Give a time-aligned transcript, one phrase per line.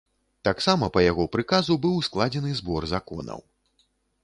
[0.47, 3.39] Таксама па яго прыказу быў складзены збор законаў.